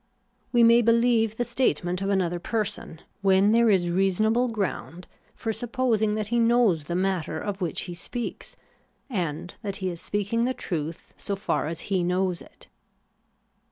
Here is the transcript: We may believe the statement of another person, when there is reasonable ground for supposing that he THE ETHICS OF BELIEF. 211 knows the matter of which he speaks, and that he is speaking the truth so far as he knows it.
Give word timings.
We 0.51 0.63
may 0.63 0.81
believe 0.81 1.35
the 1.35 1.45
statement 1.45 2.01
of 2.01 2.09
another 2.09 2.39
person, 2.39 3.01
when 3.21 3.51
there 3.51 3.69
is 3.69 3.91
reasonable 3.91 4.47
ground 4.47 5.05
for 5.35 5.53
supposing 5.53 6.15
that 6.15 6.29
he 6.29 6.39
THE 6.39 6.45
ETHICS 6.45 6.45
OF 6.45 6.47
BELIEF. 6.47 6.79
211 6.79 6.81
knows 6.81 6.83
the 6.85 6.95
matter 6.95 7.37
of 7.39 7.61
which 7.61 7.81
he 7.81 7.93
speaks, 7.93 8.55
and 9.11 9.55
that 9.61 9.75
he 9.75 9.89
is 9.91 10.01
speaking 10.01 10.45
the 10.45 10.55
truth 10.55 11.13
so 11.17 11.35
far 11.35 11.67
as 11.67 11.81
he 11.81 12.03
knows 12.03 12.41
it. 12.41 12.67